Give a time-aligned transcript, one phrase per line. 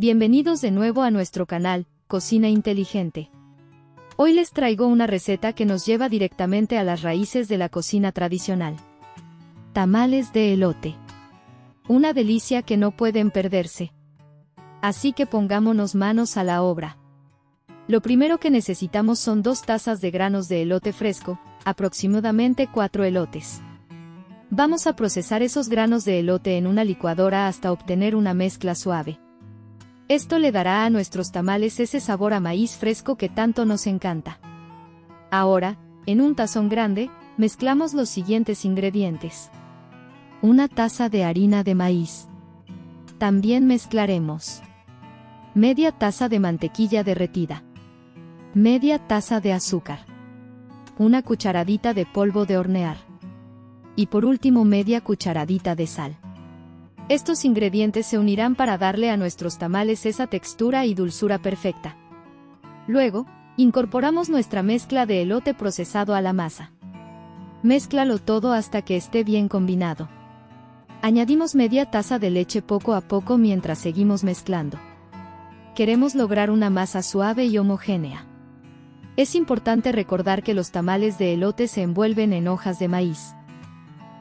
[0.00, 3.32] Bienvenidos de nuevo a nuestro canal, Cocina Inteligente.
[4.16, 8.12] Hoy les traigo una receta que nos lleva directamente a las raíces de la cocina
[8.12, 8.76] tradicional.
[9.72, 10.94] Tamales de elote.
[11.88, 13.92] Una delicia que no pueden perderse.
[14.82, 16.96] Así que pongámonos manos a la obra.
[17.88, 23.62] Lo primero que necesitamos son dos tazas de granos de elote fresco, aproximadamente 4 elotes.
[24.48, 29.18] Vamos a procesar esos granos de elote en una licuadora hasta obtener una mezcla suave.
[30.08, 34.40] Esto le dará a nuestros tamales ese sabor a maíz fresco que tanto nos encanta.
[35.30, 39.50] Ahora, en un tazón grande, mezclamos los siguientes ingredientes.
[40.40, 42.26] Una taza de harina de maíz.
[43.18, 44.62] También mezclaremos
[45.54, 47.62] media taza de mantequilla derretida,
[48.54, 50.06] media taza de azúcar,
[50.96, 52.96] una cucharadita de polvo de hornear
[53.94, 56.16] y por último media cucharadita de sal.
[57.08, 61.96] Estos ingredientes se unirán para darle a nuestros tamales esa textura y dulzura perfecta.
[62.86, 63.26] Luego,
[63.56, 66.70] incorporamos nuestra mezcla de elote procesado a la masa.
[67.62, 70.10] Mézclalo todo hasta que esté bien combinado.
[71.00, 74.78] Añadimos media taza de leche poco a poco mientras seguimos mezclando.
[75.74, 78.26] Queremos lograr una masa suave y homogénea.
[79.16, 83.34] Es importante recordar que los tamales de elote se envuelven en hojas de maíz.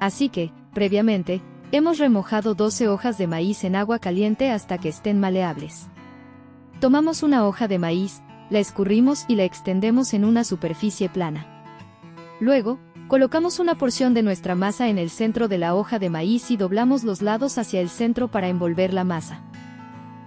[0.00, 1.42] Así que, previamente,
[1.74, 5.88] Hemos remojado 12 hojas de maíz en agua caliente hasta que estén maleables.
[6.80, 8.20] Tomamos una hoja de maíz,
[8.50, 11.46] la escurrimos y la extendemos en una superficie plana.
[12.40, 12.78] Luego,
[13.08, 16.58] colocamos una porción de nuestra masa en el centro de la hoja de maíz y
[16.58, 19.40] doblamos los lados hacia el centro para envolver la masa.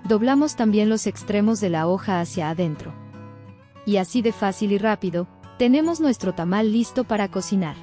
[0.04, 2.92] Doblamos también los extremos de la hoja hacia adentro.
[3.86, 5.28] Y así de fácil y rápido,
[5.60, 7.76] tenemos nuestro tamal listo para cocinar.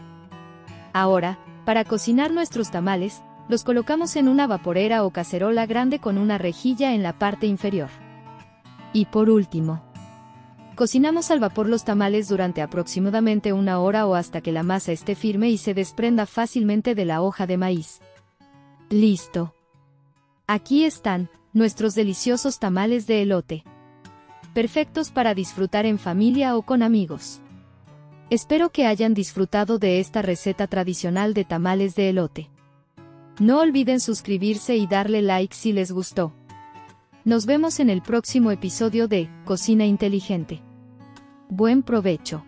[0.92, 6.38] Ahora, para cocinar nuestros tamales, los colocamos en una vaporera o cacerola grande con una
[6.38, 7.90] rejilla en la parte inferior.
[8.92, 9.82] Y por último,
[10.74, 15.14] cocinamos al vapor los tamales durante aproximadamente una hora o hasta que la masa esté
[15.14, 18.00] firme y se desprenda fácilmente de la hoja de maíz.
[18.90, 19.54] Listo.
[20.46, 23.64] Aquí están, nuestros deliciosos tamales de elote.
[24.54, 27.40] Perfectos para disfrutar en familia o con amigos.
[28.28, 32.50] Espero que hayan disfrutado de esta receta tradicional de tamales de elote.
[33.42, 36.32] No olviden suscribirse y darle like si les gustó.
[37.24, 40.60] Nos vemos en el próximo episodio de Cocina Inteligente.
[41.48, 42.44] Buen provecho.